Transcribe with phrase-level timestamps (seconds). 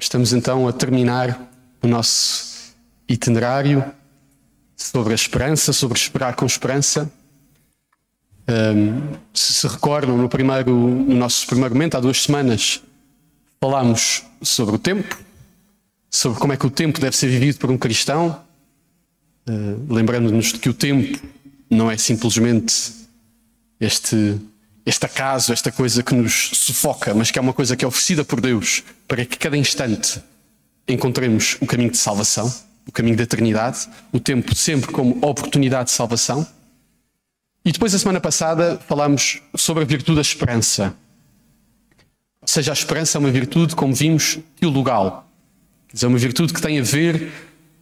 [0.00, 1.38] Estamos então a terminar
[1.82, 2.74] o nosso
[3.06, 3.84] itinerário
[4.74, 7.12] sobre a esperança, sobre esperar com esperança.
[8.48, 12.82] Um, se se recordam, no, primeiro, no nosso primeiro momento, há duas semanas,
[13.60, 15.18] falámos sobre o tempo,
[16.10, 18.42] sobre como é que o tempo deve ser vivido por um cristão,
[19.46, 21.20] uh, lembrando-nos de que o tempo
[21.68, 22.94] não é simplesmente
[23.78, 24.40] este
[24.84, 28.24] este acaso, esta coisa que nos sufoca, mas que é uma coisa que é oferecida
[28.24, 30.20] por Deus para que cada instante
[30.88, 32.52] encontremos o caminho de salvação,
[32.86, 36.46] o caminho da eternidade, o tempo sempre como oportunidade de salvação.
[37.64, 40.94] E depois, a semana passada, falámos sobre a virtude da esperança.
[42.40, 45.28] Ou seja, a esperança é uma virtude, como vimos, teologal.
[45.88, 47.30] Quer dizer, é uma virtude que tem a ver,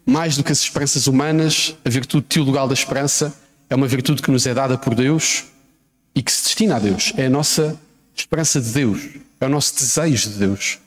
[0.05, 3.33] mais do que as esperanças humanas, a virtude teologal da esperança
[3.71, 5.45] é uma virtude que nos é dada por Deus
[6.19, 7.13] e que se destina a Deus.
[7.17, 7.79] É a nossa
[8.13, 9.01] esperança de Deus,
[9.41, 10.81] é o nosso desejo de Deus.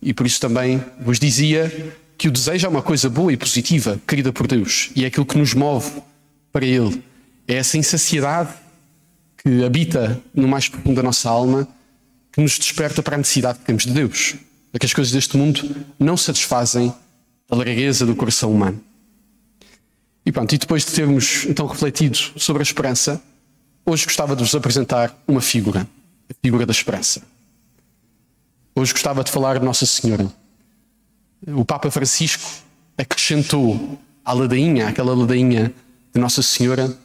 [0.00, 4.00] E por isso também vos dizia que o desejo é uma coisa boa e positiva,
[4.06, 6.00] querida por Deus, e é aquilo que nos move
[6.52, 7.02] para Ele.
[7.48, 8.54] É essa insaciedade
[9.38, 11.66] que habita no mais profundo da nossa alma
[12.30, 14.36] que nos desperta para a necessidade que temos de Deus.
[14.72, 16.94] É que as coisas deste mundo não satisfazem
[17.50, 18.80] a largueza do coração humano.
[20.24, 23.20] E pronto, e depois de termos então refletido sobre a esperança,
[23.84, 25.86] Hoje gostava de vos apresentar uma figura,
[26.28, 27.22] a figura da esperança.
[28.74, 30.30] Hoje gostava de falar de Nossa Senhora.
[31.46, 32.48] O Papa Francisco
[32.96, 35.72] acrescentou à ladainha, aquela ladainha
[36.14, 36.96] de Nossa Senhora,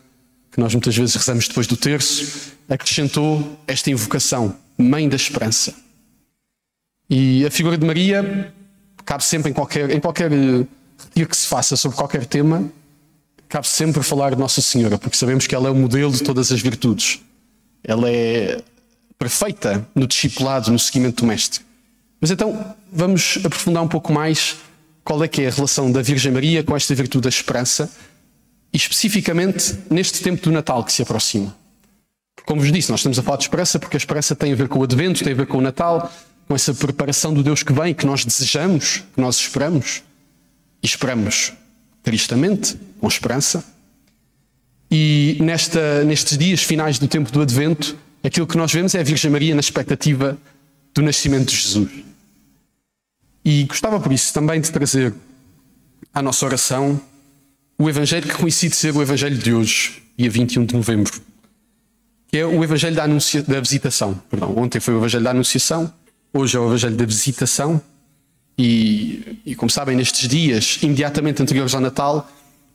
[0.51, 5.73] que nós muitas vezes rezamos depois do terço, acrescentou esta invocação, Mãe da Esperança.
[7.09, 8.53] E a figura de Maria
[9.05, 12.69] cabe sempre em qualquer, em qualquer retiro que se faça sobre qualquer tema,
[13.47, 16.51] cabe sempre falar de Nossa Senhora, porque sabemos que ela é o modelo de todas
[16.51, 17.21] as virtudes.
[17.83, 18.61] Ela é
[19.17, 21.61] perfeita no discipulado, no seguimento do Mestre.
[22.19, 24.57] Mas então vamos aprofundar um pouco mais
[25.03, 27.89] qual é que é a relação da Virgem Maria com esta virtude da esperança
[28.73, 31.55] e especificamente neste tempo do Natal que se aproxima.
[32.45, 34.67] Como vos disse, nós estamos a falar de esperança porque a esperança tem a ver
[34.67, 36.11] com o Advento, tem a ver com o Natal,
[36.47, 40.03] com essa preparação do Deus que vem, que nós desejamos, que nós esperamos
[40.81, 41.53] e esperamos
[42.05, 43.65] tristamente, com esperança.
[44.89, 49.03] E nesta, nestes dias finais do tempo do Advento, aquilo que nós vemos é a
[49.03, 50.37] Virgem Maria na expectativa
[50.93, 51.89] do nascimento de Jesus.
[53.43, 55.13] E gostava por isso também de trazer
[56.13, 57.01] à nossa oração
[57.77, 61.11] o Evangelho que coincide ser o Evangelho de hoje, dia 21 de novembro,
[62.27, 64.13] que é o Evangelho da, anuncia, da Visitação.
[64.29, 65.91] Perdão, ontem foi o Evangelho da Anunciação,
[66.31, 67.81] hoje é o Evangelho da Visitação.
[68.57, 72.29] E, e, como sabem, nestes dias imediatamente anteriores ao Natal,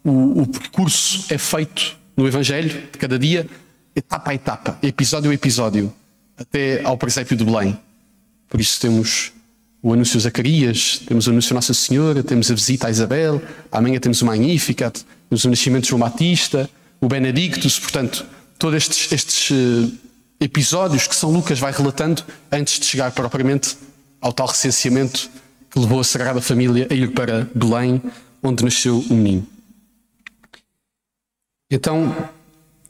[0.04, 3.46] o, o, percurso é feito no Evangelho de cada dia,
[3.94, 5.92] etapa a etapa, episódio a episódio,
[6.36, 7.78] até ao presépio de Belém.
[8.48, 9.32] Por isso temos
[9.82, 13.42] o anúncio de Zacarias, temos o anúncio de Nossa Senhora, temos a visita a Isabel,
[13.72, 16.68] amanhã temos o Magnificat, temos o nascimento de João Batista,
[17.00, 18.26] o Benedictus, portanto,
[18.58, 19.92] todos estes, estes uh,
[20.38, 23.76] episódios que São Lucas vai relatando antes de chegar propriamente
[24.20, 25.30] ao tal recenseamento
[25.70, 28.02] que levou a Sagrada Família a ir para Belém,
[28.42, 29.46] onde nasceu o menino.
[31.70, 32.28] Então,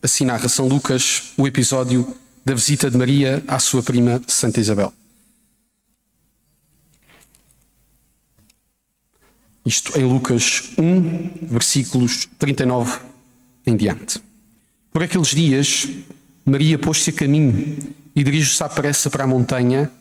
[0.03, 4.93] assim narra São Lucas o episódio da visita de Maria à sua prima Santa Isabel.
[9.67, 12.99] Isto em Lucas 1, versículos 39
[13.67, 14.19] em diante.
[14.91, 15.87] Por aqueles dias,
[16.47, 17.77] Maria pôs-se a caminho
[18.17, 19.93] e dirigiu-se à pressa para a montanha,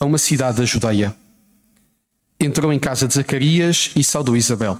[0.00, 1.14] a uma cidade da Judeia
[2.44, 4.78] entrou em casa de Zacarias e saudou Isabel.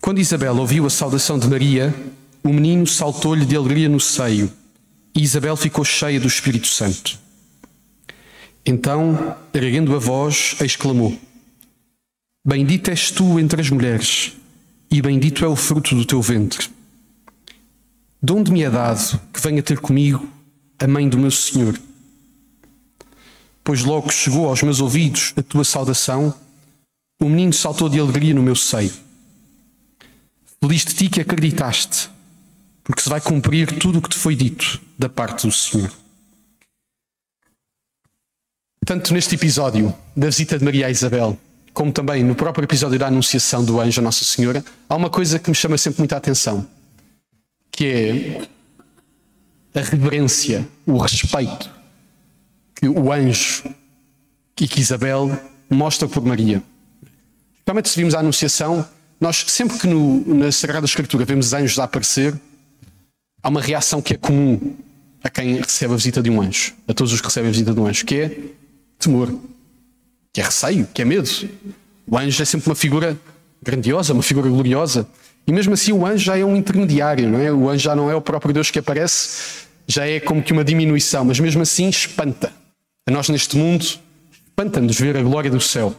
[0.00, 1.94] Quando Isabel ouviu a saudação de Maria,
[2.42, 4.52] o menino saltou-lhe de alegria no seio
[5.14, 7.18] e Isabel ficou cheia do Espírito Santo.
[8.64, 11.18] Então, erguendo a voz, exclamou:
[12.44, 14.32] Bendita és tu entre as mulheres,
[14.90, 16.68] e bendito é o fruto do teu ventre.
[18.22, 20.28] De onde me é dado que venha ter comigo
[20.78, 21.78] a mãe do meu Senhor?
[23.66, 26.32] Pois logo chegou aos meus ouvidos a tua saudação,
[27.20, 28.92] o menino saltou de alegria no meu seio.
[30.62, 32.08] Feliz de ti que acreditaste,
[32.84, 35.90] porque se vai cumprir tudo o que te foi dito da parte do Senhor.
[38.84, 41.36] Tanto neste episódio da visita de Maria a Isabel,
[41.74, 45.40] como também no próprio episódio da Anunciação do anjo a Nossa Senhora, há uma coisa
[45.40, 46.64] que me chama sempre muita atenção,
[47.72, 48.46] que
[49.74, 51.75] é a reverência, o respeito
[52.76, 53.64] que o anjo
[54.60, 55.38] e que Isabel
[55.68, 56.62] mostra por Maria.
[57.66, 58.86] Realmente, se vimos a Anunciação,
[59.20, 62.34] nós sempre que no, na Sagrada Escritura vemos anjos a aparecer,
[63.42, 64.76] há uma reação que é comum
[65.22, 67.74] a quem recebe a visita de um anjo, a todos os que recebem a visita
[67.74, 68.38] de um anjo, que é
[68.98, 69.34] temor.
[70.32, 71.28] que é receio, que é medo.
[72.06, 73.18] O anjo é sempre uma figura
[73.62, 75.08] grandiosa, uma figura gloriosa.
[75.46, 77.50] E mesmo assim o anjo já é um intermediário, não é?
[77.52, 80.64] O anjo já não é o próprio Deus que aparece, já é como que uma
[80.64, 82.52] diminuição, mas mesmo assim espanta.
[83.06, 83.86] A nós neste mundo,
[84.48, 85.94] espanta-nos ver a glória do céu.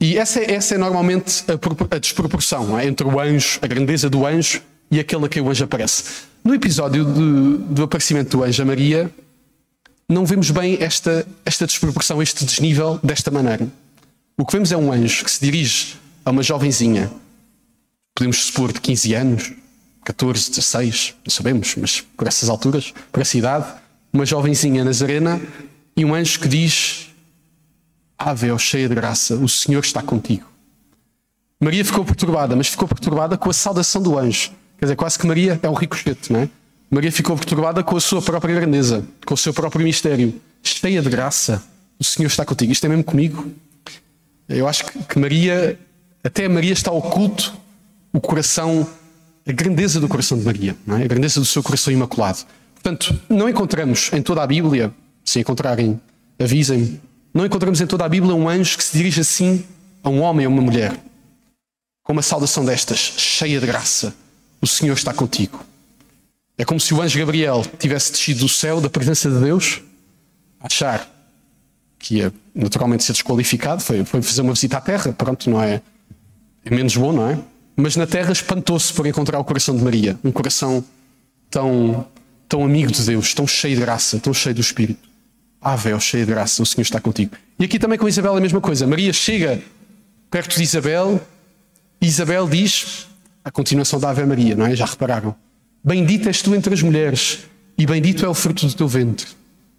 [0.00, 2.86] E essa é, essa é normalmente a, a desproporção é?
[2.86, 4.60] entre o anjo, a grandeza do anjo
[4.90, 6.04] e aquele a que o anjo aparece.
[6.44, 9.10] No episódio de, do aparecimento do anjo a Maria,
[10.08, 13.68] não vemos bem esta, esta desproporção, este desnível desta maneira.
[14.36, 17.10] O que vemos é um anjo que se dirige a uma jovenzinha,
[18.14, 19.52] podemos supor de 15 anos,
[20.04, 23.66] 14, 16, não sabemos, mas por essas alturas, por essa idade,
[24.12, 25.40] uma jovenzinha nazarena
[25.96, 27.08] e um anjo que diz:
[28.18, 30.46] Ave, ó cheia de graça, o Senhor está contigo.
[31.60, 34.50] Maria ficou perturbada, mas ficou perturbada com a saudação do anjo.
[34.78, 36.48] Quer dizer, quase que Maria é um ricochete, não é?
[36.90, 40.40] Maria ficou perturbada com a sua própria grandeza, com o seu próprio mistério.
[40.62, 41.62] Cheia de graça,
[41.98, 42.72] o Senhor está contigo.
[42.72, 43.50] Isto é mesmo comigo?
[44.48, 45.78] Eu acho que Maria,
[46.24, 47.54] até Maria está oculto
[48.12, 48.86] o coração,
[49.46, 51.04] a grandeza do coração de Maria, é?
[51.04, 52.38] a grandeza do seu coração imaculado.
[52.82, 54.92] Portanto, não encontramos em toda a Bíblia,
[55.24, 56.00] se encontrarem,
[56.38, 57.00] avisem-me,
[57.34, 59.64] não encontramos em toda a Bíblia um anjo que se dirige assim
[60.02, 60.96] a um homem ou uma mulher,
[62.02, 64.14] com uma saudação destas, cheia de graça.
[64.60, 65.64] O Senhor está contigo.
[66.56, 69.82] É como se o anjo Gabriel tivesse descido do céu, da presença de Deus,
[70.60, 71.08] a achar
[71.98, 75.82] que ia naturalmente ser desqualificado, foi, foi fazer uma visita à terra, pronto, não é,
[76.64, 77.38] é menos bom, não é?
[77.76, 80.84] Mas na terra espantou-se por encontrar o coração de Maria, um coração
[81.50, 82.06] tão,
[82.48, 85.08] tão amigo de Deus, tão cheio de graça, tão cheio do Espírito.
[85.60, 87.32] Ah, véu, cheio de graça, o Senhor está contigo.
[87.58, 88.86] E aqui também com Isabel a mesma coisa.
[88.86, 89.60] Maria chega
[90.30, 91.20] perto de Isabel
[92.00, 93.06] e Isabel diz
[93.44, 94.74] a continuação da Ave Maria, não é?
[94.74, 95.34] Já repararam?
[95.82, 97.40] Bendita és tu entre as mulheres
[97.76, 99.26] e bendito é o fruto do teu ventre.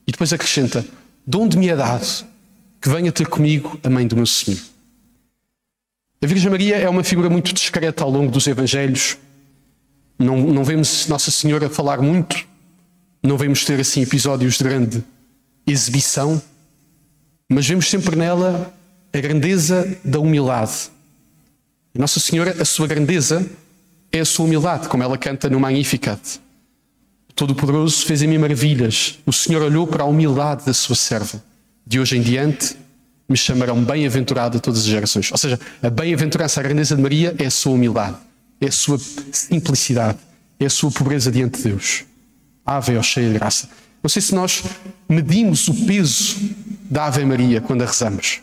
[0.08, 0.86] E depois acrescenta:
[1.26, 2.26] de onde me é dado
[2.82, 4.60] que venha ter comigo a mãe do meu Senhor.
[6.22, 9.18] A Virgem Maria é uma figura muito discreta ao longo dos Evangelhos.
[10.18, 12.46] Não, não vemos Nossa Senhora falar muito,
[13.22, 15.04] não vemos ter assim episódios de grande
[15.66, 16.42] exibição,
[17.50, 18.74] mas vemos sempre nela
[19.12, 20.90] a grandeza da humildade.
[21.98, 23.46] Nossa Senhora, a sua grandeza
[24.12, 26.40] é a sua humildade, como ela canta no Magnificat.
[27.36, 29.20] Todo-Poderoso fez em mim maravilhas.
[29.26, 31.44] O Senhor olhou para a humildade da sua serva.
[31.86, 32.76] De hoje em diante
[33.28, 35.32] me chamarão bem-aventurada todas as gerações.
[35.32, 38.18] Ou seja, a bem-aventurança, a grandeza de Maria é a sua humildade,
[38.60, 39.00] é a sua
[39.32, 40.18] simplicidade,
[40.60, 42.04] é a sua pobreza diante de Deus.
[42.70, 43.68] Ave, ó cheia de graça.
[44.04, 44.64] Não sei se nós
[45.08, 46.38] medimos o peso
[46.90, 48.42] da Ave Maria quando a rezamos.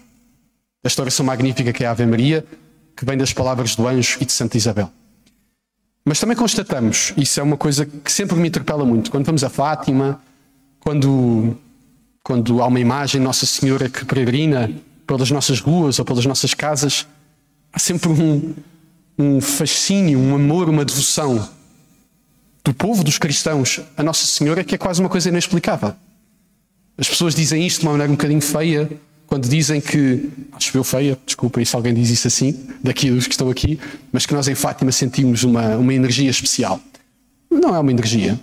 [0.82, 2.44] Esta oração magnífica que é a Ave Maria,
[2.96, 4.90] que vem das palavras do anjo e de Santa Isabel.
[6.04, 9.48] Mas também constatamos, isso é uma coisa que sempre me interpela muito, quando vamos a
[9.48, 10.20] Fátima,
[10.80, 11.56] quando,
[12.22, 14.70] quando há uma imagem Nossa Senhora que peregrina
[15.06, 17.06] pelas nossas ruas ou pelas nossas casas,
[17.72, 18.54] há sempre um,
[19.18, 21.48] um fascínio, um amor, uma devoção
[22.66, 25.94] do povo, dos cristãos, a Nossa Senhora, que é quase uma coisa inexplicável.
[26.98, 28.90] As pessoas dizem isto de uma maneira um bocadinho feia,
[29.28, 33.34] quando dizem que, acho eu feia, desculpem se alguém diz isso assim, daqui dos que
[33.34, 33.78] estão aqui,
[34.10, 36.80] mas que nós em Fátima sentimos uma, uma energia especial.
[37.48, 38.38] Não é uma energia.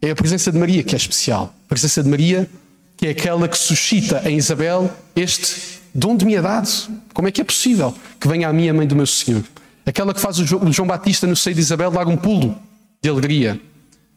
[0.00, 1.52] É a presença de Maria que é especial.
[1.64, 2.48] A presença de Maria
[2.96, 6.68] que é aquela que suscita em Isabel este dom de me é dado.
[7.12, 9.42] Como é que é possível que venha a mim a mãe do meu Senhor?
[9.84, 12.56] Aquela que faz o João Batista no seio de Isabel dar um pulo
[13.06, 13.60] de alegria,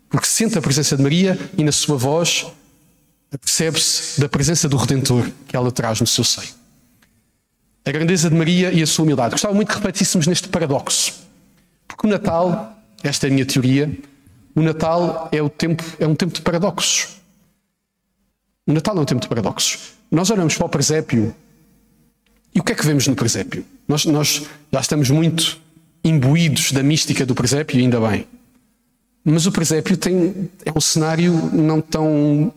[0.10, 2.48] porque sente a presença de Maria e na sua voz
[3.39, 6.50] percebe-se da presença do Redentor que ela traz no seu seio.
[7.86, 9.31] A grandeza de Maria e a sua humildade.
[9.31, 11.13] Gostava muito que repetíssemos neste paradoxo.
[11.88, 13.96] Porque o Natal, esta é a minha teoria,
[14.55, 17.19] o Natal é, o tempo, é um tempo de paradoxos.
[18.65, 19.93] O Natal é um tempo de paradoxos.
[20.10, 21.36] Nós olhamos para o presépio
[22.53, 23.63] e o que é que vemos no presépio?
[23.88, 25.60] Nós, nós já estamos muito
[26.03, 28.25] imbuídos da mística do presépio, e ainda bem.
[29.24, 32.54] Mas o presépio tem, é um cenário não tão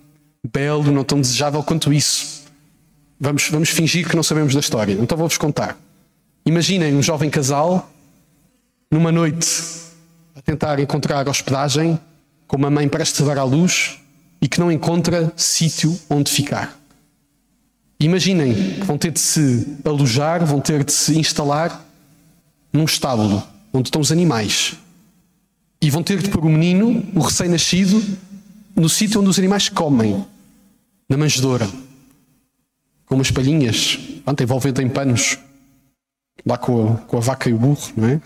[0.52, 2.45] belo, não tão desejável quanto isso.
[3.19, 4.95] Vamos, vamos fingir que não sabemos da história.
[4.95, 5.78] Então vou-vos contar.
[6.45, 7.90] Imaginem um jovem casal
[8.90, 9.49] numa noite
[10.35, 11.99] a tentar encontrar hospedagem
[12.47, 13.99] com uma mãe prestes a dar à luz
[14.40, 16.76] e que não encontra sítio onde ficar.
[18.00, 21.85] Imaginem que vão ter de se alojar, vão ter de se instalar
[22.73, 23.42] num estábulo
[23.73, 24.76] onde estão os animais
[25.82, 28.00] e vão ter de pôr o menino, o recém-nascido,
[28.76, 30.24] no sítio onde os animais comem
[31.08, 31.68] na manjedoura,
[33.04, 35.36] com umas palhinhas, pronto, envolvendo em panos,
[36.46, 38.20] lá com a, com a vaca e o burro, não é?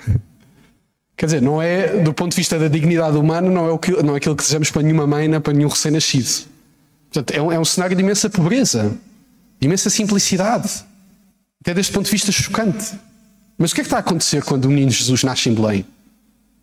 [1.16, 3.90] Quer dizer, não é, do ponto de vista da dignidade humana, não é, o que,
[4.02, 6.46] não é aquilo que desejamos para nenhuma mãe, nem para nenhum recém-nascido.
[7.10, 8.94] Portanto, é um, é um cenário de imensa pobreza.
[9.58, 10.84] de imensa simplicidade,
[11.62, 12.92] até deste ponto de vista chocante.
[13.56, 15.86] Mas o que é que está a acontecer quando o menino Jesus nasce em Belém?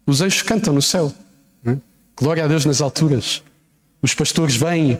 [0.05, 1.13] Os anjos cantam no céu.
[1.65, 1.77] É?
[2.15, 3.41] Glória a Deus nas alturas.
[4.01, 5.00] Os pastores vêm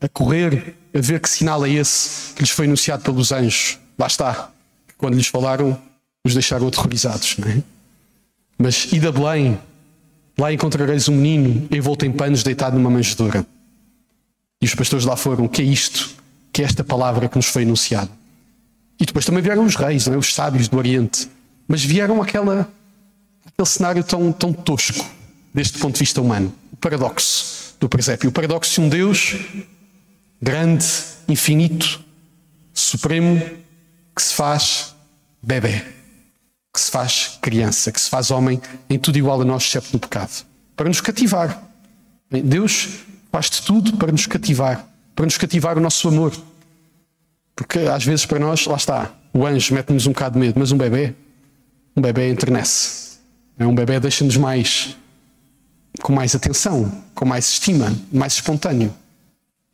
[0.00, 3.78] a correr a ver que sinal é esse que lhes foi anunciado pelos anjos.
[3.98, 4.50] Lá está.
[4.96, 5.80] Quando lhes falaram,
[6.24, 7.36] os deixaram aterrorizados.
[7.46, 7.62] É?
[8.58, 9.58] Mas ida a Belém,
[10.38, 13.46] lá encontrareis um menino envolto em panos deitado numa manjedoura.
[14.60, 16.10] E os pastores lá foram: que é isto?
[16.52, 18.10] Que é esta palavra que nos foi anunciada?
[18.98, 20.16] E depois também vieram os reis, é?
[20.16, 21.28] os sábios do Oriente.
[21.66, 22.70] Mas vieram aquela,
[23.60, 25.04] aquele cenário tão, tão tosco,
[25.52, 26.52] deste ponto de vista humano.
[26.72, 28.30] O paradoxo do presépio.
[28.30, 29.36] O paradoxo de um Deus
[30.40, 30.86] grande,
[31.28, 32.02] infinito,
[32.72, 33.38] supremo,
[34.16, 34.94] que se faz
[35.42, 35.84] bebê,
[36.72, 39.98] que se faz criança, que se faz homem em tudo igual a nós, exceto no
[39.98, 41.62] pecado, para nos cativar.
[42.30, 42.88] Deus
[43.30, 46.32] faz de tudo para nos cativar, para nos cativar o nosso amor.
[47.54, 50.72] Porque às vezes para nós, lá está, o anjo mete-nos um bocado de medo, mas
[50.72, 51.14] um bebê,
[51.94, 52.99] um bebê enternece.
[53.60, 54.96] É um bebê deixa-nos mais
[56.00, 58.90] com mais atenção, com mais estima, mais espontâneo.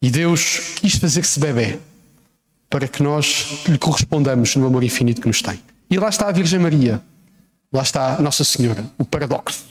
[0.02, 1.78] E Deus quis fazer-se bebê
[2.69, 5.62] para que nós lhe correspondamos no amor infinito que nos tem.
[5.88, 7.00] E lá está a Virgem Maria,
[7.73, 9.64] lá está Nossa Senhora, o paradoxo,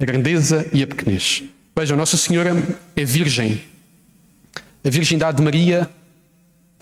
[0.00, 1.42] a grandeza e a pequenez.
[1.76, 2.56] Vejam, Nossa Senhora
[2.96, 3.62] é virgem.
[4.82, 5.86] A virgindade de Maria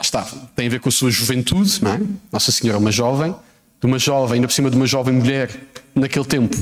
[0.01, 0.23] está,
[0.55, 2.01] tem a ver com a sua juventude, não é?
[2.31, 3.35] Nossa Senhora é uma jovem,
[3.81, 5.51] de uma jovem, ainda por cima de uma jovem mulher,
[5.95, 6.57] naquele tempo,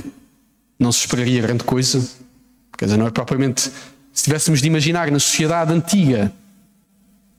[0.79, 2.07] não se esperaria grande coisa.
[2.77, 3.71] Quer dizer, não é propriamente.
[4.13, 6.33] Se tivéssemos de imaginar na sociedade antiga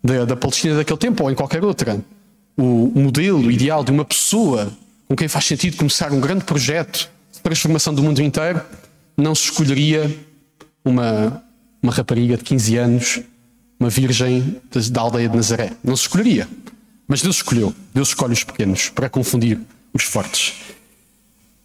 [0.04, 2.00] da, da Palestina daquele tempo ou em qualquer outra,
[2.58, 4.72] o modelo ideal de uma pessoa
[5.08, 8.62] com quem faz sentido começar um grande projeto de transformação do mundo inteiro,
[9.18, 10.16] não se escolheria
[10.86, 11.44] uma,
[11.82, 13.22] uma rapariga de 15 anos
[13.80, 14.58] uma virgem
[14.92, 15.72] da aldeia de Nazaré.
[15.84, 16.48] Não se escolheria.
[17.10, 17.76] Mas Deus escolheu.
[17.92, 19.60] Deus escolhe os pequenos para confundir
[19.92, 20.54] os fortes.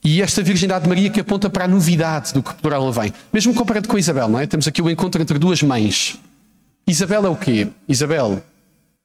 [0.02, 3.12] E esta virgindade de Maria que aponta para a novidade do que por ela vem.
[3.30, 4.46] Mesmo comparado com Isabel, não é?
[4.46, 6.18] Temos aqui o encontro entre duas mães.
[6.86, 7.68] Isabel é o quê?
[7.86, 8.42] Isabel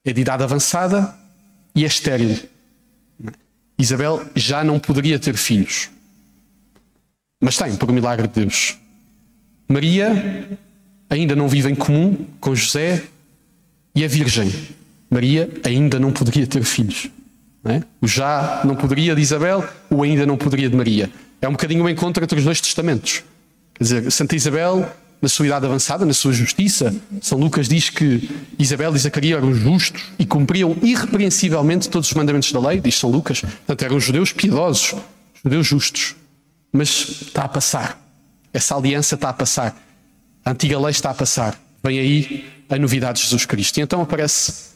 [0.06, 1.14] é de idade avançada
[1.76, 2.40] e é estéril.
[3.78, 5.90] Isabel já não poderia ter filhos.
[7.42, 8.78] Mas tem, por milagre de Deus.
[9.68, 10.58] Maria
[11.10, 13.04] ainda não vive em comum com José
[13.94, 14.52] e a Virgem.
[15.10, 17.10] Maria ainda não poderia ter filhos.
[17.64, 17.84] Não é?
[18.02, 21.10] O já não poderia de Isabel, o ainda não poderia de Maria.
[21.42, 23.24] É um bocadinho o encontro entre os dois testamentos.
[23.74, 24.90] Quer dizer, Santa Isabel,
[25.22, 29.54] na sua idade avançada, na sua justiça, São Lucas diz que Isabel e Zacarias eram
[29.54, 33.42] justos e cumpriam irrepreensivelmente todos os mandamentos da lei, diz São Lucas.
[33.42, 34.96] Portanto, eram judeus piedosos,
[35.44, 36.16] judeus justos.
[36.72, 38.00] Mas está a passar.
[38.54, 39.76] Essa aliança está a passar.
[40.46, 41.60] A antiga lei está a passar.
[41.84, 43.78] Vem aí a novidade de Jesus Cristo.
[43.78, 44.70] E então aparece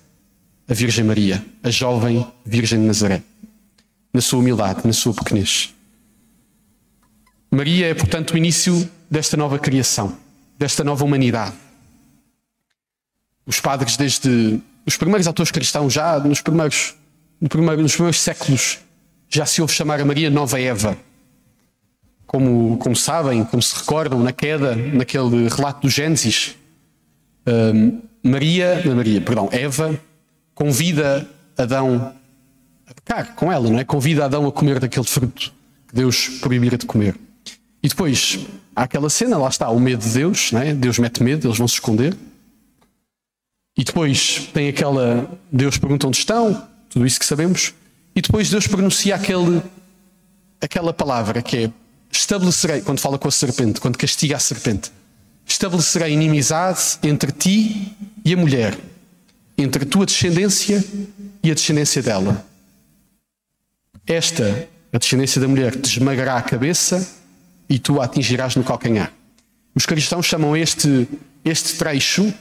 [0.68, 3.22] a Virgem Maria, a jovem Virgem de Nazaré,
[4.14, 5.74] na sua humildade, na sua pequenez.
[7.52, 10.18] Maria é, portanto, o início desta nova criação,
[10.58, 11.54] desta nova humanidade.
[13.46, 16.96] Os padres, desde os primeiros autores cristãos, já nos primeiros,
[17.40, 18.80] no primeiro, nos primeiros séculos,
[19.30, 20.98] já se ouve chamar a Maria Nova Eva
[22.34, 26.56] como, como sabem, como se recordam, na queda, naquele relato do Gênesis,
[27.46, 30.00] um, Maria, Maria, perdão, Eva
[30.54, 32.14] convida Adão
[32.88, 33.84] a pecar com ela, não é?
[33.84, 35.54] Convida Adão a comer daquele fruto
[35.88, 37.16] que Deus proibira de comer.
[37.82, 38.40] E depois
[38.76, 40.74] há aquela cena, lá está, o medo de Deus, não é?
[40.74, 42.16] Deus mete medo, eles vão se esconder.
[43.78, 45.30] E depois tem aquela.
[45.52, 47.74] Deus pergunta onde estão, tudo isso que sabemos.
[48.16, 49.62] E depois Deus pronuncia aquele,
[50.62, 51.72] aquela palavra que é
[52.12, 54.92] estabelecerei, quando fala com a serpente, quando castiga a serpente,
[55.46, 58.78] estabelecerei inimizade entre ti e a mulher,
[59.58, 60.84] entre a tua descendência
[61.44, 62.46] e a descendência dela.
[64.06, 67.08] Esta, a descendência da mulher, te esmagará a cabeça
[67.70, 69.12] e tu a atingirás no calcanhar.
[69.76, 71.08] Os cristãos chamam este,
[71.44, 72.34] este trecho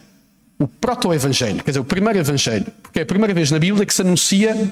[0.62, 3.92] o proto-evangelho, quer dizer, o primeiro evangelho, porque é a primeira vez na Bíblia que
[3.92, 4.70] se anuncia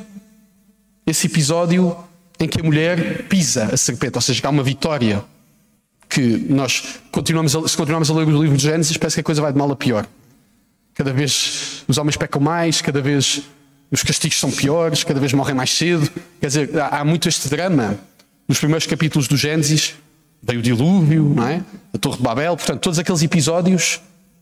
[1.04, 1.96] esse episódio
[2.38, 5.24] em que a mulher pisa a serpente, ou seja, há uma vitória
[6.08, 9.24] que nós continuamos a, se continuamos a ler o livro de Gênesis, parece que a
[9.24, 10.06] coisa vai de mal a pior.
[11.00, 13.40] Cada vez os homens pecam mais, cada vez
[13.90, 16.06] os castigos são piores, cada vez morrem mais cedo.
[16.38, 17.98] Quer dizer, há, há muito este drama
[18.46, 19.94] nos primeiros capítulos do Gênesis.
[20.42, 21.64] Veio o dilúvio, não é?
[21.94, 23.98] A Torre de Babel, portanto, todos aqueles episódios,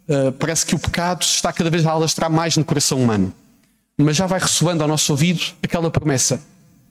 [0.09, 3.33] uh, parece que o pecado está cada vez a alastrar mais no coração humano.
[3.97, 6.43] Mas já vai ressoando ao nosso ouvido aquela promessa: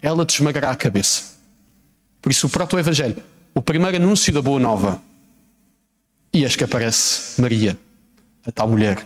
[0.02, 1.24] ela te esmagará a cabeça.
[2.22, 3.22] Por isso, o proto-evangelho,
[3.54, 5.02] o primeiro anúncio da boa nova.
[6.34, 7.78] E eis que aparece Maria,
[8.46, 9.06] a tal mulher,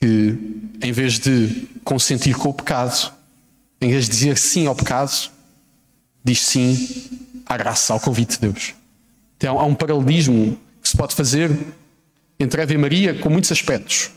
[0.00, 0.38] que,
[0.82, 3.12] em vez de consentir com o pecado,
[3.80, 5.30] em vez de dizer sim ao pecado,
[6.22, 7.06] diz sim
[7.46, 8.74] à graça, ao convite de Deus.
[9.36, 11.50] Então, há um paralelismo que se pode fazer
[12.38, 14.10] entre Eva e Maria com muitos aspectos.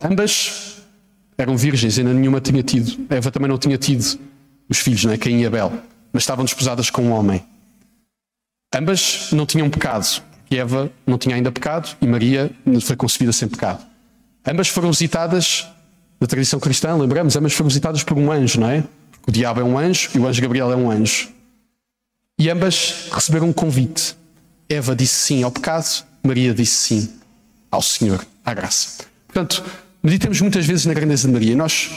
[0.00, 0.82] Ambas
[1.38, 3.06] eram virgens, ainda nenhuma tinha tido.
[3.10, 4.18] Eva também não tinha tido
[4.68, 5.18] os filhos, não é?
[5.18, 5.72] Caim e Abel,
[6.12, 7.44] mas estavam desposadas com um homem.
[8.74, 12.50] Ambas não tinham pecado, Eva não tinha ainda pecado e Maria
[12.82, 13.84] foi concebida sem pecado.
[14.46, 15.66] Ambas foram visitadas,
[16.20, 18.84] na tradição cristã, lembramos, ambas foram visitadas por um anjo, não é?
[19.26, 21.28] o diabo é um anjo e o anjo Gabriel é um anjo.
[22.38, 24.16] E ambas receberam um convite.
[24.68, 27.12] Eva disse sim ao pecado, Maria disse sim
[27.70, 29.04] ao Senhor, à graça.
[29.26, 29.64] Portanto,
[30.02, 31.56] meditemos muitas vezes na grandeza de Maria.
[31.56, 31.90] Nós,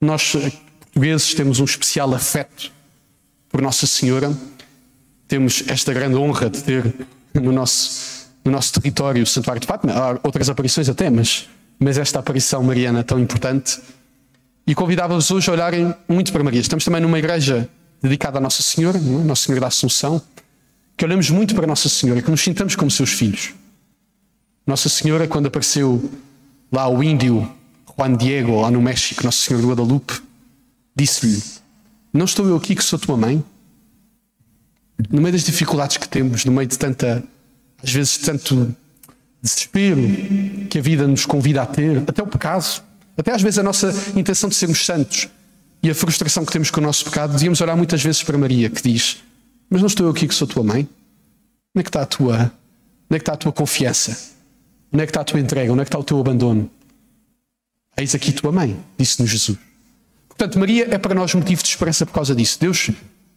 [0.00, 0.32] nós
[0.80, 2.70] portugueses, temos um especial afeto
[3.48, 4.36] por Nossa Senhora.
[5.26, 6.94] Temos esta grande honra de ter
[7.34, 8.15] no nosso,
[8.46, 9.92] no nosso território o Santuário de Fátima.
[9.92, 11.48] Há outras aparições até, mas,
[11.78, 13.80] mas esta aparição mariana tão importante.
[14.66, 16.60] E convidava-vos hoje a olharem muito para Maria.
[16.60, 17.68] Estamos também numa igreja
[18.00, 19.00] dedicada à Nossa Senhora, é?
[19.00, 20.22] Nossa Senhora da Assunção,
[20.96, 23.52] que olhamos muito para Nossa Senhora, que nos sintamos como seus filhos.
[24.66, 26.10] Nossa Senhora, quando apareceu
[26.70, 27.48] lá o índio
[27.96, 30.22] Juan Diego, lá no México, Nossa Senhora do Guadalupe,
[30.94, 31.42] disse-lhe:
[32.12, 33.42] Não estou eu aqui que sou tua mãe?
[35.10, 37.22] No meio das dificuldades que temos, no meio de tanta,
[37.82, 38.74] às vezes, tanto
[39.42, 40.00] desespero
[40.68, 42.82] que a vida nos convida a ter, até o pecado,
[43.16, 45.28] até às vezes a nossa intenção de sermos santos
[45.82, 48.68] e a frustração que temos com o nosso pecado, devíamos orar muitas vezes para Maria,
[48.68, 49.18] que diz:
[49.70, 50.88] Mas não estou eu aqui que sou tua mãe?
[51.74, 54.34] Onde é que está a tua, onde é que está a tua confiança?
[54.92, 55.72] Onde é que está a tua entrega?
[55.72, 56.70] Onde é que está o teu abandono?
[57.96, 59.58] Eis aqui tua mãe, disse-nos Jesus.
[60.28, 62.58] Portanto, Maria é para nós motivo de esperança por causa disso.
[62.60, 62.90] Deus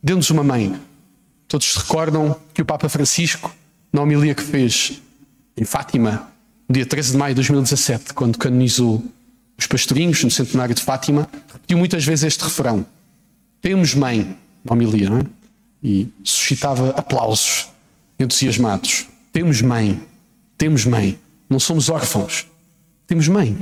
[0.04, 0.80] deu-nos uma mãe.
[1.48, 3.54] Todos se recordam que o Papa Francisco,
[3.92, 5.02] na homilia que fez
[5.58, 6.32] em Fátima,
[6.68, 9.04] no dia 13 de maio de 2017, quando canonizou
[9.58, 12.86] os pastorinhos no centenário de Fátima, repetiu muitas vezes este refrão:
[13.62, 15.24] Temos mãe, na homilia, não é?
[15.84, 17.68] E suscitava aplausos
[18.20, 19.08] entusiasmados.
[19.32, 20.02] Temos mãe,
[20.58, 21.18] temos mãe.
[21.50, 22.46] Não somos órfãos,
[23.08, 23.58] temos mãe.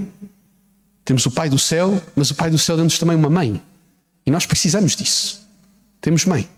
[1.06, 3.62] Temos o Pai do céu, mas o Pai do céu deu-nos também uma mãe.
[4.26, 5.48] E nós precisamos disso.
[6.02, 6.50] Temos mãe.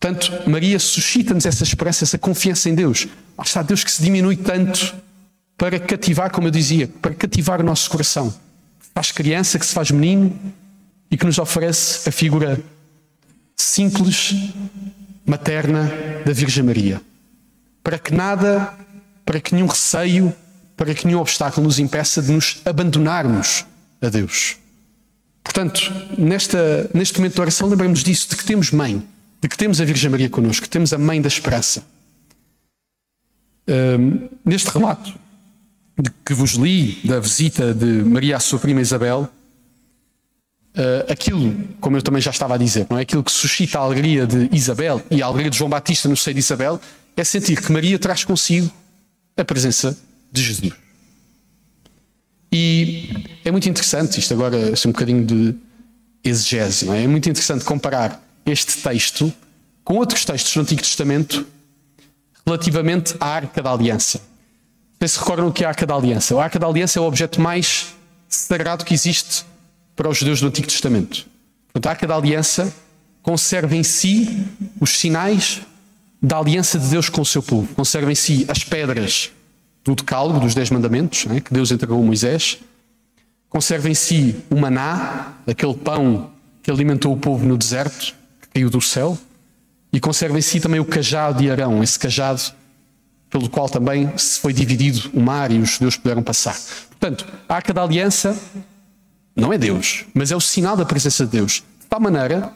[0.00, 3.08] Portanto, Maria suscita-nos essa esperança, essa confiança em Deus.
[3.36, 4.94] Lá está Deus que se diminui tanto
[5.56, 8.32] para cativar, como eu dizia, para cativar o nosso coração.
[8.94, 10.38] Faz criança, que se faz menino
[11.10, 12.60] e que nos oferece a figura
[13.56, 14.34] simples,
[15.26, 15.90] materna
[16.24, 17.02] da Virgem Maria.
[17.82, 18.72] Para que nada,
[19.24, 20.32] para que nenhum receio,
[20.76, 23.66] para que nenhum obstáculo nos impeça de nos abandonarmos
[24.00, 24.56] a Deus.
[25.42, 29.02] Portanto, nesta, neste momento de oração, lembramos disso, de que temos mãe,
[29.40, 31.84] de que temos a Virgem Maria connosco, temos a mãe da esperança.
[33.68, 35.14] Um, neste relato
[35.98, 39.28] de que vos li da visita de Maria à sua prima Isabel,
[40.74, 43.02] uh, aquilo, como eu também já estava a dizer, não é?
[43.02, 46.34] aquilo que suscita a alegria de Isabel e a alegria de João Batista no seio
[46.34, 46.80] de Isabel,
[47.16, 48.70] é sentir que Maria traz consigo
[49.36, 49.96] a presença
[50.32, 50.72] de Jesus.
[52.50, 55.54] E é muito interessante, isto agora é um bocadinho de
[56.24, 57.04] exegese, não é?
[57.04, 59.32] É muito interessante comparar este texto
[59.84, 61.46] com outros textos do Antigo Testamento
[62.46, 64.20] relativamente à Arca da Aliança.
[64.98, 66.34] Vocês se recordam o que é a Arca da Aliança?
[66.36, 67.94] A Arca da Aliança é o objeto mais
[68.28, 69.44] sagrado que existe
[69.94, 71.26] para os judeus do Antigo Testamento.
[71.66, 72.72] Portanto, a Arca da Aliança
[73.22, 74.46] conserva em si
[74.80, 75.60] os sinais
[76.20, 77.72] da aliança de Deus com o seu povo.
[77.74, 79.30] Conserva em si as pedras
[79.84, 82.58] do decálogo, dos Dez Mandamentos, né, que Deus entregou a Moisés.
[83.48, 86.30] Conserva em si o maná, aquele pão
[86.62, 88.14] que alimentou o povo no deserto,
[88.52, 89.18] caiu do céu.
[89.92, 92.42] E conserva em si também o cajado de Arão, esse cajado
[93.30, 96.56] pelo qual também se foi dividido o mar e os judeus puderam passar.
[96.88, 98.38] Portanto, a Arca da Aliança
[99.34, 101.62] não é Deus, mas é o sinal da presença de Deus.
[101.80, 102.52] De tal maneira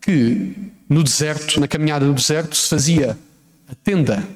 [0.00, 0.54] que
[0.88, 3.18] no deserto, na caminhada do deserto, se fazia
[3.68, 4.26] a tenda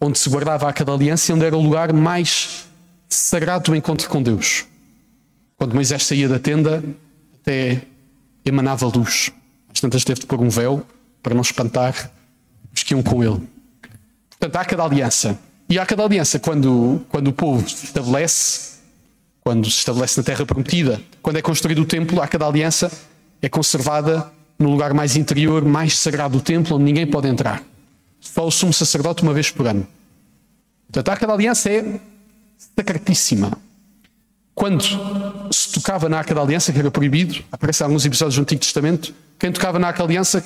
[0.00, 2.66] onde se guardava a Arca da Aliança e onde era o lugar mais
[3.08, 4.64] sagrado do encontro com Deus.
[5.56, 6.82] Quando Moisés saía da tenda,
[7.40, 7.82] até
[8.44, 9.30] emanava luz.
[9.72, 10.86] Às tantas teve de pôr um véu
[11.22, 12.10] para não espantar
[12.74, 13.40] os que iam com ele.
[14.30, 15.38] Portanto, a Arca da Aliança.
[15.68, 18.72] E a Arca da Aliança, quando, quando o povo se estabelece,
[19.40, 22.90] quando se estabelece na Terra Prometida, quando é construído o templo, a Arca da Aliança
[23.40, 27.62] é conservada no lugar mais interior, mais sagrado do templo, onde ninguém pode entrar.
[28.20, 29.86] Só o sumo sacerdote uma vez por ano.
[30.86, 32.00] Portanto, a Arca da Aliança é
[32.76, 33.58] sacratíssima.
[34.54, 34.84] Quando
[35.50, 39.14] se tocava na Arca da Aliança, que era proibido, aparece alguns episódios do Antigo Testamento,
[39.42, 40.44] quem tocava na Aliança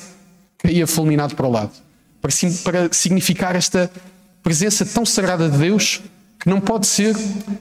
[0.56, 1.72] caía fulminado para o lado.
[2.18, 2.32] Para,
[2.64, 3.90] para significar esta
[4.42, 6.00] presença tão sagrada de Deus
[6.40, 7.14] que não pode ser,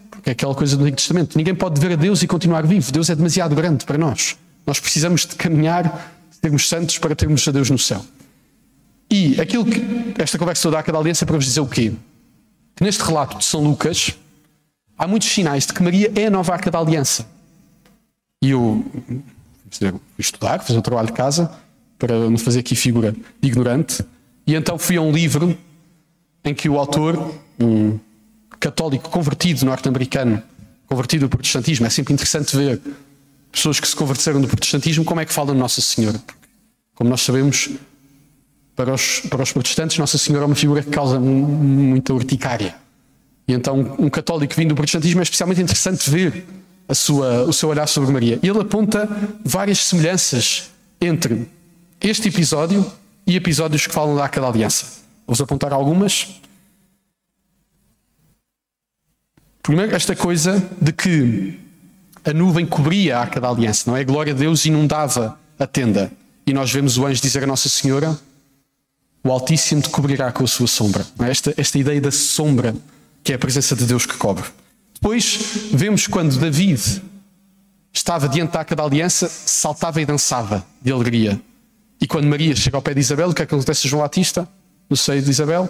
[0.09, 2.89] porque é aquela coisa do Antigo Testamento, ninguém pode ver a Deus e continuar vivo.
[2.89, 4.37] Deus é demasiado grande para nós.
[4.65, 6.09] Nós precisamos de caminhar,
[6.41, 8.05] sermos santos para termos a Deus no céu.
[9.11, 9.83] E aquilo que
[10.17, 11.91] esta conversa toda da aliança é para vos dizer o quê?
[12.77, 14.15] Que neste relato de São Lucas
[14.97, 17.25] há muitos sinais de que Maria é a nova arca da aliança.
[18.41, 18.85] E eu
[20.17, 21.51] estudar, fazer o trabalho de casa,
[21.97, 24.03] para não fazer aqui figura de ignorante,
[24.45, 25.57] e então fui a um livro
[26.43, 27.97] em que o autor, um
[28.59, 30.41] católico convertido norte-americano,
[30.87, 32.79] convertido ao protestantismo, é sempre interessante ver
[33.51, 36.21] pessoas que se converteram do protestantismo, como é que falam de Nossa Senhora.
[36.93, 37.69] Como nós sabemos,
[38.75, 42.75] para os, para os protestantes, Nossa Senhora é uma figura que causa muita urticária.
[43.47, 46.45] E então, um católico vindo do protestantismo é especialmente interessante ver
[46.87, 48.39] a sua, o seu olhar sobre Maria.
[48.41, 49.09] E ele aponta
[49.43, 50.69] várias semelhanças
[51.01, 51.47] entre
[52.01, 52.89] este episódio
[53.25, 54.85] e episódios que falam da Aliança.
[55.25, 56.39] Vou apontar algumas.
[59.63, 61.59] Primeiro, esta coisa de que
[62.23, 64.01] a nuvem cobria a Arca da Aliança, não é?
[64.01, 66.11] A glória de Deus inundava a tenda.
[66.45, 68.17] E nós vemos o anjo dizer a Nossa Senhora:
[69.23, 71.05] O Altíssimo te cobrirá com a sua sombra.
[71.19, 71.31] É?
[71.31, 72.75] Esta, esta ideia da sombra,
[73.23, 74.45] que é a presença de Deus que cobre.
[74.95, 77.01] Depois vemos quando David
[77.93, 81.39] estava diante da Arca da Aliança, saltava e dançava de alegria.
[82.01, 84.01] E quando Maria chega ao pé de Isabel, o que é que acontece a João
[84.01, 84.47] Batista?
[84.89, 85.69] No seio de Isabel?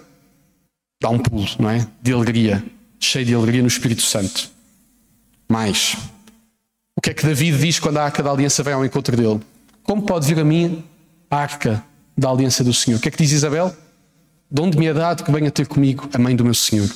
[1.01, 1.87] Dá um pulo, não é?
[2.01, 2.63] De alegria,
[2.99, 4.49] cheio de alegria no Espírito Santo.
[5.47, 5.95] Mais.
[6.95, 9.39] O que é que David diz quando a arca da aliança vem ao encontro dele?
[9.83, 10.83] Como pode vir a mim
[11.29, 11.83] a arca
[12.17, 12.97] da aliança do Senhor?
[12.97, 13.75] O que é que diz Isabel?
[14.49, 16.89] De onde me é dado que venha ter comigo a mãe do meu Senhor?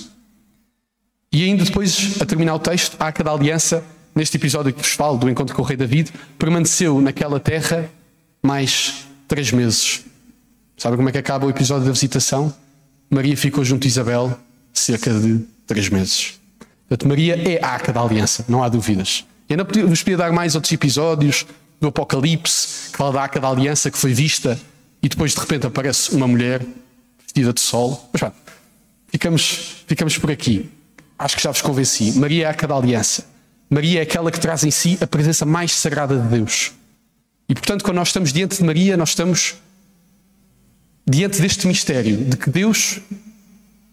[1.32, 3.84] E ainda depois, a terminar o texto, a arca da aliança,
[4.16, 7.90] neste episódio que vos falo, do encontro com o rei David, permaneceu naquela terra
[8.42, 10.06] mais três meses.
[10.76, 12.54] Sabe como é que acaba o episódio da visitação?
[13.10, 14.40] Maria ficou junto a Isabel
[14.74, 16.40] cerca de três meses.
[16.88, 19.26] Portanto, Maria é a arca da aliança, não há dúvidas.
[19.48, 21.46] E ainda vos podia dar mais outros episódios
[21.80, 24.60] do Apocalipse, que fala da arca da aliança que foi vista
[25.02, 26.66] e depois de repente aparece uma mulher
[27.20, 28.10] vestida de sol.
[28.12, 28.34] Mas pá,
[29.08, 30.70] ficamos, ficamos por aqui.
[31.20, 32.18] Acho que já vos convenci.
[32.18, 33.26] Maria é a arca da aliança.
[33.70, 36.72] Maria é aquela que traz em si a presença mais sagrada de Deus.
[37.50, 39.56] E portanto, quando nós estamos diante de Maria, nós estamos
[41.08, 43.02] diante deste mistério de que Deus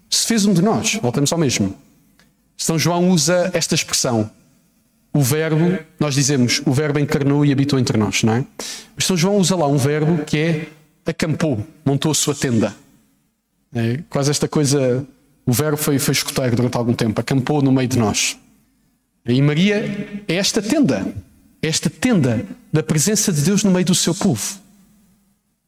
[0.09, 0.95] se fez um de nós.
[1.03, 1.77] Voltamos ao mesmo.
[2.57, 4.31] São João usa esta expressão.
[5.13, 8.45] O verbo, nós dizemos, o verbo encarnou e habitou entre nós, não é?
[8.95, 10.67] Mas São João usa lá um verbo que é
[11.07, 12.75] acampou, montou a sua tenda.
[13.75, 15.07] É, quase esta coisa,
[15.47, 18.37] o verbo foi, foi escuteiro durante algum tempo, acampou no meio de nós.
[19.25, 21.07] E Maria é esta tenda,
[21.63, 24.59] é esta tenda da presença de Deus no meio do seu povo.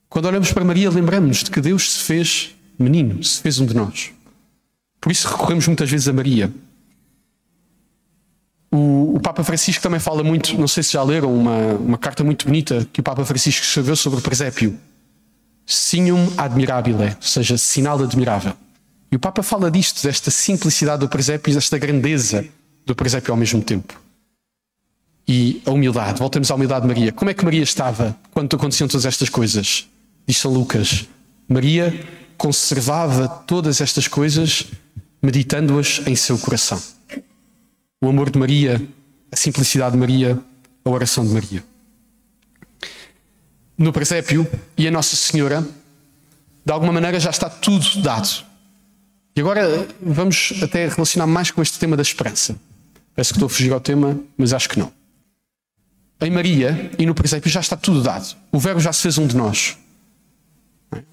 [0.08, 3.74] Quando olhamos para Maria, lembramos de que Deus se fez menino, se fez um de
[3.74, 4.10] nós.
[5.00, 6.52] Por isso recorremos muitas vezes a Maria.
[8.70, 12.22] O, o, Papa Francisco também fala muito, não sei se já leram, uma, uma carta
[12.24, 14.78] muito bonita que o Papa Francisco escreveu sobre o presépio.
[15.64, 18.54] Signum admirabile, ou seja, sinal admirável.
[19.10, 22.44] E o Papa fala disto, desta simplicidade do presépio e desta grandeza
[22.84, 24.00] do presépio ao mesmo tempo.
[25.26, 27.12] E a humildade, voltamos à humildade de Maria.
[27.12, 29.86] Como é que Maria estava quando aconteciam todas estas coisas?
[30.26, 31.06] Diz São Lucas:
[31.46, 34.66] Maria conservava todas estas coisas
[35.22, 36.80] meditando-as em seu coração.
[38.00, 38.80] O amor de Maria,
[39.30, 40.38] a simplicidade de Maria,
[40.84, 41.64] a oração de Maria.
[43.76, 45.66] No presépio e a Nossa Senhora,
[46.64, 48.44] de alguma maneira já está tudo dado.
[49.38, 52.56] E agora vamos até relacionar mais com este tema da esperança.
[53.14, 54.92] Parece que estou a fugir ao tema, mas acho que não.
[56.20, 58.36] Em Maria e no presépio já está tudo dado.
[58.50, 59.78] O Verbo já se fez um de nós.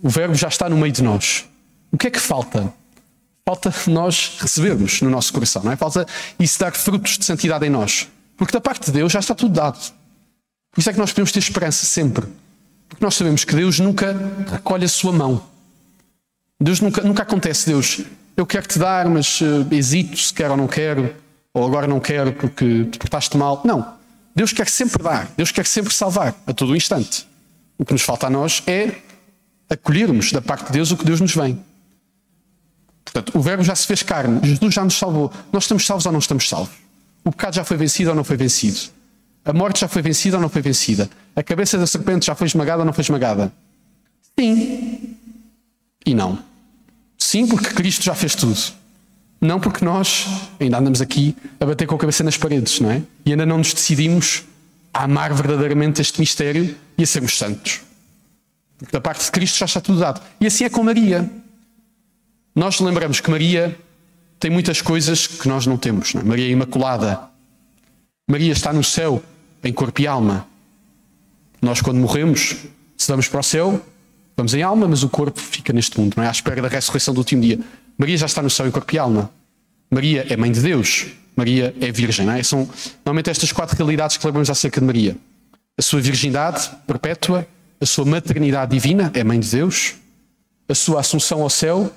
[0.01, 1.45] O Verbo já está no meio de nós.
[1.91, 2.73] O que é que falta?
[3.47, 5.75] Falta nós recebermos no nosso coração, não é?
[5.75, 6.07] Falta
[6.39, 8.07] isso dar frutos de santidade em nós.
[8.35, 9.77] Porque da parte de Deus já está tudo dado.
[10.71, 12.25] Por isso é que nós podemos ter esperança sempre.
[12.89, 14.17] Porque nós sabemos que Deus nunca
[14.51, 15.53] recolhe a sua mão.
[16.59, 18.01] Deus nunca, nunca acontece, Deus,
[18.35, 21.13] eu quero te dar, mas uh, hesito se quero ou não quero,
[21.53, 23.61] ou agora não quero porque te portaste mal.
[23.65, 23.95] Não.
[24.35, 27.27] Deus quer sempre dar, Deus quer sempre salvar, a todo instante.
[27.77, 28.91] O que nos falta a nós é
[29.69, 31.59] acolhermos da parte de Deus o que Deus nos vem.
[33.03, 35.31] Portanto, o Verbo já se fez carne, Jesus já nos salvou.
[35.51, 36.75] Nós estamos salvos ou não estamos salvos?
[37.23, 38.79] O pecado já foi vencido ou não foi vencido?
[39.45, 41.09] A morte já foi vencida ou não foi vencida?
[41.35, 43.53] A cabeça da serpente já foi esmagada ou não foi esmagada?
[44.37, 45.15] Sim.
[46.05, 46.39] E não.
[47.17, 48.59] Sim, porque Cristo já fez tudo.
[49.41, 50.27] Não porque nós
[50.59, 53.01] ainda andamos aqui a bater com a cabeça nas paredes, não é?
[53.25, 54.43] E ainda não nos decidimos
[54.93, 57.81] a amar verdadeiramente este mistério e a sermos santos.
[58.77, 60.21] Porque da parte de Cristo já está tudo dado.
[60.39, 61.29] E assim é com Maria.
[62.55, 63.77] Nós lembramos que Maria
[64.39, 66.13] tem muitas coisas que nós não temos.
[66.13, 66.23] Não é?
[66.23, 67.19] Maria é Imaculada.
[68.29, 69.21] Maria está no céu,
[69.63, 70.47] em corpo e alma.
[71.61, 72.55] Nós, quando morremos,
[72.97, 73.85] se vamos para o céu,
[74.35, 76.27] vamos em alma, mas o corpo fica neste mundo, não é?
[76.27, 77.59] À espera da ressurreição do último dia.
[77.97, 79.29] Maria já está no céu em corpo e alma.
[79.89, 81.07] Maria é mãe de Deus.
[81.35, 82.43] Maria é virgem, não é?
[82.43, 82.67] São
[83.05, 85.17] normalmente estas quatro realidades que lembramos acerca de Maria.
[85.77, 87.45] A sua virgindade perpétua,
[87.79, 89.95] a sua maternidade divina, é mãe de Deus,
[90.67, 91.91] a sua assunção ao céu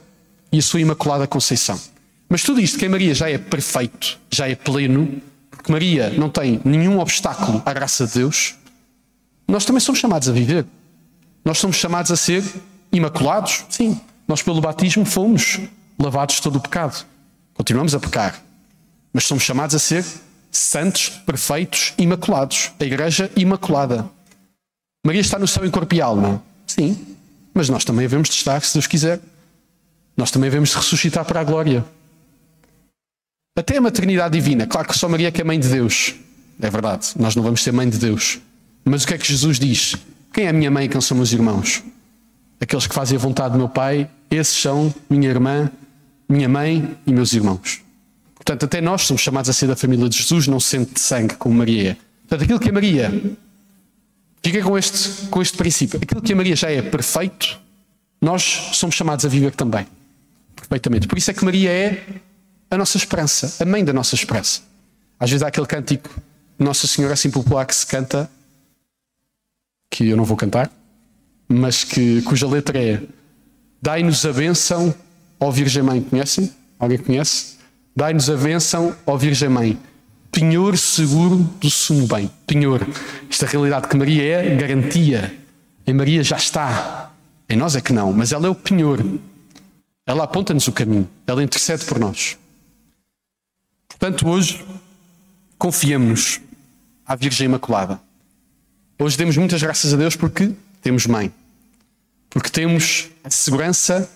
[0.51, 1.81] e a sua imaculada conceição.
[2.29, 5.21] Mas tudo isto que em Maria já é perfeito, já é pleno,
[5.51, 8.57] porque Maria não tem nenhum obstáculo à graça de Deus,
[9.47, 10.67] nós também somos chamados a viver.
[11.49, 12.45] Nós somos chamados a ser
[12.93, 13.65] imaculados.
[13.71, 15.59] Sim, nós pelo batismo fomos
[15.99, 17.07] lavados de todo o pecado.
[17.55, 18.39] Continuamos a pecar,
[19.15, 20.05] mas somos chamados a ser
[20.51, 22.71] santos, perfeitos, imaculados.
[22.79, 24.11] A igreja imaculada.
[25.07, 26.43] Maria está no céu em corpo e alma.
[26.67, 27.17] Sim,
[27.55, 29.19] mas nós também devemos de estar, se Deus quiser.
[30.19, 31.83] Nós também devemos de ressuscitar para a glória.
[33.57, 34.67] Até a maternidade divina.
[34.67, 36.15] Claro que só Maria é que é mãe de Deus.
[36.61, 38.39] É verdade, nós não vamos ser mãe de Deus.
[38.85, 39.97] Mas o que é que Jesus diz?
[40.39, 41.83] Quem é a minha mãe e quem são meus irmãos?
[42.61, 45.69] Aqueles que fazem a vontade do meu Pai, esses são minha irmã,
[46.29, 47.83] minha mãe e meus irmãos.
[48.37, 51.35] Portanto, até nós somos chamados a ser da família de Jesus, não sendo de sangue
[51.35, 51.97] como Maria é.
[52.21, 53.11] Portanto, aquilo que a Maria,
[54.41, 57.59] fica com este, com este princípio, aquilo que a Maria já é perfeito,
[58.23, 59.89] nós somos chamados a viver também.
[60.55, 61.09] Perfeitamente.
[61.09, 62.07] Por isso é que Maria é
[62.71, 64.61] a nossa esperança, a mãe da nossa esperança.
[65.19, 66.09] Às vezes há aquele cântico
[66.57, 68.31] Nossa Senhora assim popular que se canta,
[69.91, 70.71] que eu não vou cantar,
[71.49, 73.03] mas que, cuja letra é
[73.81, 74.93] Dai-nos a bênção,
[75.39, 76.03] ó Virgem Mãe.
[76.03, 76.53] Conhecem?
[76.79, 77.59] Alguém conhece?
[77.95, 79.79] Dai-nos a bênção, ó Virgem Mãe.
[80.33, 82.29] Penhor seguro do sumo bem.
[82.45, 82.85] Penhor.
[83.31, 85.33] Esta realidade que Maria é, garantia.
[85.87, 87.13] Em Maria já está.
[87.49, 88.99] Em nós é que não, mas ela é o penhor.
[90.05, 91.09] Ela aponta-nos o caminho.
[91.25, 92.37] Ela intercede por nós.
[93.89, 94.65] Portanto, hoje,
[95.57, 96.41] confiemos
[97.07, 98.01] à Virgem Imaculada.
[99.01, 100.51] Hoje demos muitas graças a Deus porque
[100.83, 101.33] temos mãe.
[102.29, 104.11] Porque temos a segurança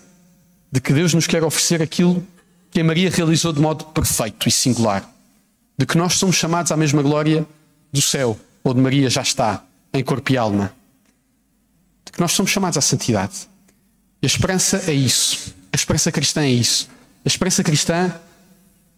[0.69, 2.25] de que Deus nos quer oferecer aquilo
[2.69, 5.09] que a Maria realizou de modo perfeito e singular.
[5.77, 7.47] De que nós somos chamados à mesma glória
[7.93, 10.73] do céu, onde Maria já está, em corpo e alma.
[12.05, 13.47] De que nós somos chamados à santidade.
[14.21, 15.55] E a esperança é isso.
[15.71, 16.89] A esperança cristã é isso.
[17.23, 18.13] A esperança cristã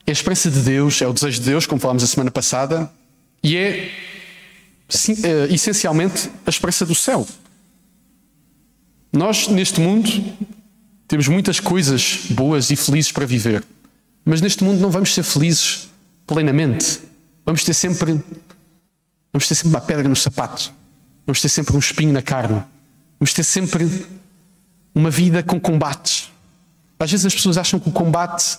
[0.07, 2.91] é a esperança de Deus, é o desejo de Deus, como falámos a semana passada,
[3.43, 3.91] e é
[4.89, 7.27] sim, é, essencialmente a esperança do céu.
[9.11, 10.09] Nós, neste mundo,
[11.07, 13.63] temos muitas coisas boas e felizes para viver,
[14.23, 15.89] mas neste mundo não vamos ser felizes
[16.27, 17.01] plenamente.
[17.45, 18.13] Vamos ter sempre,
[19.31, 20.73] vamos ter sempre uma pedra no sapato,
[21.25, 22.63] vamos ter sempre um espinho na carne,
[23.19, 24.05] vamos ter sempre
[24.93, 26.31] uma vida com combates.
[26.97, 28.57] Às vezes as pessoas acham que o combate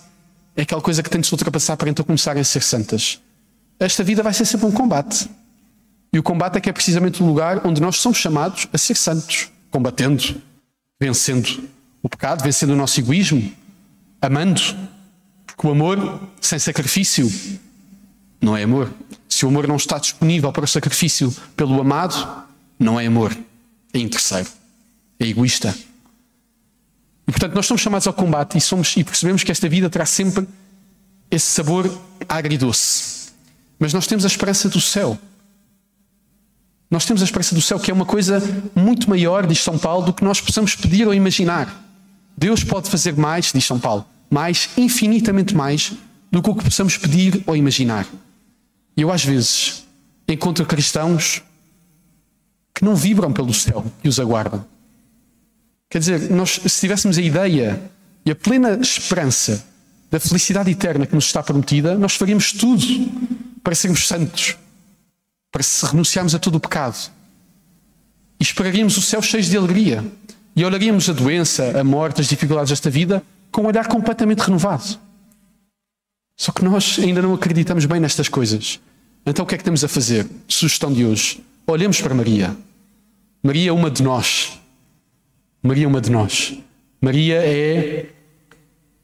[0.54, 3.20] é aquela coisa que tem de se ultrapassar para então começarem a ser santas.
[3.78, 5.28] Esta vida vai ser sempre um combate.
[6.16, 8.96] E o combate é que é precisamente o lugar onde nós somos chamados a ser
[8.96, 10.40] santos, combatendo,
[10.98, 11.68] vencendo
[12.02, 13.52] o pecado, vencendo o nosso egoísmo,
[14.22, 14.62] amando.
[15.44, 17.30] Porque o amor sem sacrifício
[18.40, 18.90] não é amor.
[19.28, 22.46] Se o amor não está disponível para o sacrifício pelo amado,
[22.78, 23.36] não é amor.
[23.92, 24.48] É interesseiro.
[25.20, 25.76] É egoísta.
[27.28, 30.06] E portanto, nós somos chamados ao combate e, somos, e percebemos que esta vida terá
[30.06, 30.48] sempre
[31.30, 31.94] esse sabor
[32.26, 33.32] agridoce.
[33.78, 35.18] Mas nós temos a esperança do céu.
[36.90, 38.40] Nós temos a esperança do céu, que é uma coisa
[38.74, 41.84] muito maior, diz São Paulo, do que nós possamos pedir ou imaginar.
[42.36, 45.92] Deus pode fazer mais, diz São Paulo, mais, infinitamente mais,
[46.30, 48.06] do que o que possamos pedir ou imaginar.
[48.96, 49.84] E eu, às vezes,
[50.28, 51.42] encontro cristãos
[52.74, 54.64] que não vibram pelo céu e os aguardam.
[55.88, 57.80] Quer dizer, nós, se tivéssemos a ideia
[58.24, 59.64] e a plena esperança
[60.10, 62.84] da felicidade eterna que nos está prometida, nós faríamos tudo
[63.62, 64.56] para sermos santos,
[65.56, 67.10] para se renunciarmos a todo o pecado.
[68.38, 70.04] E esperaríamos o céu cheio de alegria.
[70.54, 74.84] E olharíamos a doença, a morte, as dificuldades desta vida com um olhar completamente renovado.
[76.36, 78.78] Só que nós ainda não acreditamos bem nestas coisas.
[79.24, 80.26] Então o que é que temos a fazer?
[80.46, 81.42] Sugestão de hoje.
[81.66, 82.54] Olhemos para Maria.
[83.42, 84.60] Maria é uma de nós.
[85.62, 86.52] Maria é uma de nós.
[87.00, 88.10] Maria é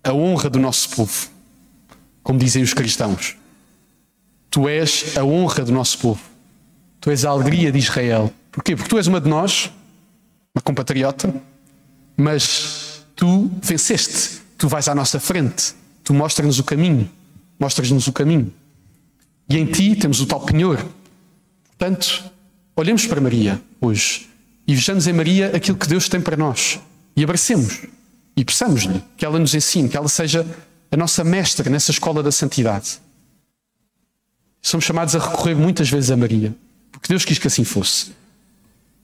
[0.04, 1.30] a honra do nosso povo,
[2.22, 3.38] como dizem os cristãos.
[4.50, 6.31] Tu és a honra do nosso povo.
[7.02, 8.32] Tu és a alegria de Israel.
[8.52, 8.76] Porquê?
[8.76, 9.72] Porque tu és uma de nós,
[10.54, 11.34] uma compatriota,
[12.16, 14.40] mas tu venceste.
[14.56, 15.74] Tu vais à nossa frente.
[16.04, 17.10] Tu mostras-nos o caminho.
[17.58, 18.52] Mostras-nos o caminho.
[19.48, 20.78] E em ti temos o tal penhor.
[21.76, 22.22] Portanto,
[22.76, 24.30] olhemos para Maria hoje
[24.64, 26.78] e vejamos em Maria aquilo que Deus tem para nós
[27.16, 27.80] e abracemos
[28.36, 30.46] e peçamos-lhe que ela nos ensine, que ela seja
[30.88, 33.00] a nossa mestra nessa escola da santidade.
[34.60, 36.54] Somos chamados a recorrer muitas vezes a Maria,
[37.02, 38.12] porque Deus quis que assim fosse.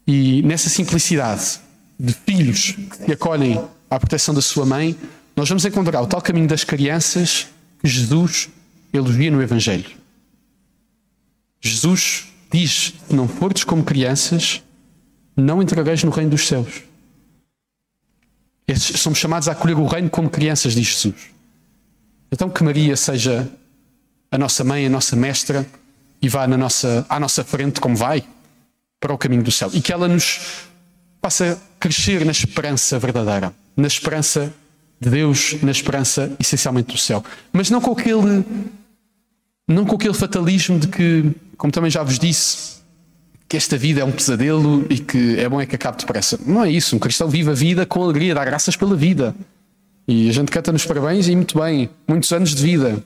[0.07, 1.59] E nessa simplicidade
[1.99, 4.97] de filhos que acolhem à proteção da sua mãe,
[5.35, 7.49] nós vamos encontrar o tal caminho das crianças
[7.83, 8.49] que Jesus
[8.93, 9.91] elogia no Evangelho.
[11.61, 14.63] Jesus diz: Se não fordes como crianças,
[15.37, 16.85] não entrareis no reino dos céus.
[18.77, 21.31] Somos chamados a acolher o reino como crianças, diz Jesus.
[22.31, 23.51] Então que Maria seja
[24.31, 25.67] a nossa mãe, a nossa mestra,
[26.21, 28.25] e vá na nossa, à nossa frente, como vai,
[29.01, 29.71] para o caminho do céu.
[29.73, 30.41] E que ela nos
[31.23, 34.53] faça crescer na esperança verdadeira, na esperança
[35.01, 37.25] de Deus, na esperança essencialmente do céu.
[37.53, 38.45] Mas não com aquele,
[39.67, 42.79] não com aquele fatalismo de que, como também já vos disse,
[43.49, 46.39] que esta vida é um pesadelo e que é bom é que acabe depressa.
[46.45, 46.95] Não é isso.
[46.95, 49.35] Um cristão vive a vida com alegria, dá graças pela vida.
[50.07, 53.03] E a gente canta nos parabéns e muito bem, muitos anos de vida.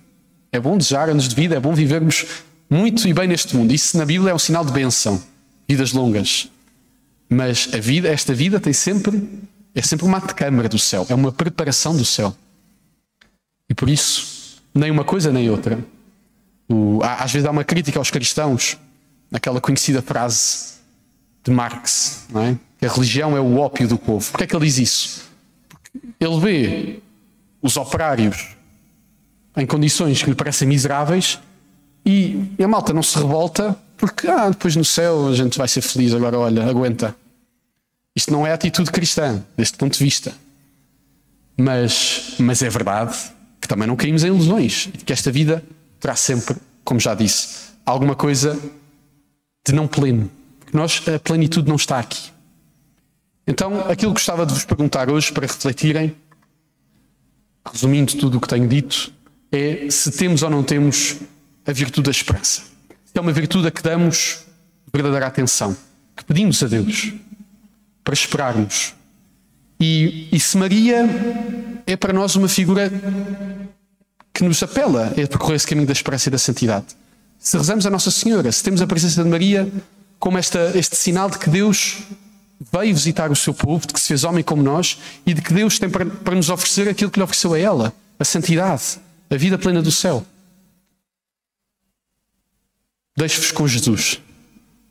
[0.51, 2.27] É bom desejar anos de vida, é bom vivermos
[2.73, 3.73] muito e bem neste mundo.
[3.73, 5.23] Isso na Bíblia é um sinal de bênção,
[5.69, 6.49] vidas longas.
[7.29, 9.29] Mas a vida, esta vida tem sempre
[9.75, 12.37] é sempre uma antecâmara do céu, é uma preparação do céu.
[13.69, 15.79] E por isso, nem uma coisa nem outra.
[16.69, 18.79] O, às vezes há uma crítica aos cristãos,
[19.31, 20.75] naquela conhecida frase
[21.43, 22.57] de Marx, é?
[22.79, 24.31] que a religião é o ópio do povo.
[24.31, 25.31] Porquê é que ele diz isso?
[25.69, 27.01] Porque ele vê
[27.63, 28.57] os operários
[29.57, 31.39] em condições que lhe parecem miseráveis
[32.05, 35.81] e a malta não se revolta porque ah, depois no céu a gente vai ser
[35.81, 37.15] feliz, agora olha, aguenta.
[38.17, 40.35] Isto não é atitude cristã, deste ponto de vista.
[41.57, 43.17] Mas, mas é verdade
[43.61, 45.63] que também não caímos em ilusões e que esta vida
[46.01, 48.59] terá sempre, como já disse, alguma coisa
[49.65, 50.29] de não pleno.
[50.59, 52.33] Porque nós, a plenitude não está aqui.
[53.47, 56.13] Então, aquilo que gostava de vos perguntar hoje para refletirem,
[57.73, 59.13] resumindo tudo o que tenho dito,
[59.53, 61.19] é se temos ou não temos
[61.67, 62.63] a virtude da esperança.
[63.15, 64.41] É uma virtude a que damos
[64.93, 65.77] verdadeira atenção,
[66.17, 67.13] que pedimos a Deus
[68.05, 68.95] para esperarmos.
[69.81, 71.09] E, e se Maria
[71.87, 72.91] é para nós uma figura
[74.33, 76.87] que nos apela a percorrer esse caminho da esperança e da santidade.
[77.39, 79.71] Se rezamos a Nossa Senhora, se temos a presença de Maria
[80.19, 81.99] como esta, este sinal de que Deus
[82.73, 85.53] veio visitar o seu povo, de que se fez homem como nós e de que
[85.53, 89.37] Deus tem para, para nos oferecer aquilo que lhe ofereceu a ela, a santidade, a
[89.37, 90.25] vida plena do céu.
[93.17, 94.21] Deixo-vos com Jesus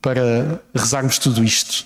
[0.02, 1.86] para rezarmos tudo isto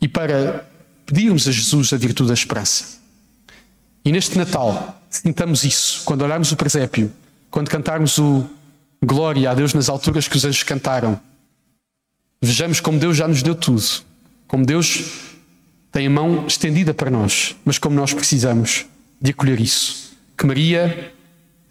[0.00, 0.66] e para
[1.04, 2.98] pedirmos a Jesus a virtude da esperança.
[4.04, 7.12] E neste Natal, sintamos isso, quando olharmos o presépio,
[7.50, 8.48] quando cantarmos o
[9.02, 11.20] Glória a Deus nas alturas que os anjos cantaram,
[12.40, 13.82] vejamos como Deus já nos deu tudo,
[14.46, 15.04] como Deus
[15.92, 18.86] tem a mão estendida para nós, mas como nós precisamos
[19.20, 20.16] de acolher isso.
[20.36, 21.12] Que Maria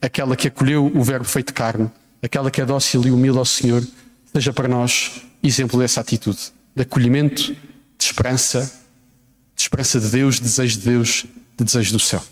[0.01, 1.89] aquela que acolheu o Verbo feito carne,
[2.25, 3.85] aquela que é dócil e humilde ao Senhor,
[4.33, 7.53] seja para nós exemplo dessa atitude, de acolhimento,
[7.97, 8.71] de esperança,
[9.55, 11.25] de esperança de Deus, de desejo de Deus,
[11.57, 12.23] de desejo do céu.